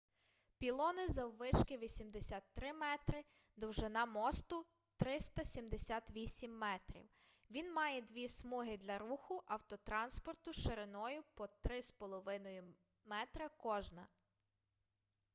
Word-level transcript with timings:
пілони 0.57 1.07
заввишки 1.07 1.77
83 1.77 2.73
метри 2.73 3.23
довжина 3.57 4.05
мосту- 4.05 4.65
378 4.97 6.57
метрів 6.57 7.09
він 7.51 7.73
має 7.73 8.01
дві 8.01 8.27
смуги 8.27 8.77
для 8.77 8.97
руху 8.97 9.43
автотранспорту 9.47 10.53
шириною 10.53 11.23
по 11.35 11.43
3,50 11.43 12.47
м 12.47 12.73
кожна 13.57 14.07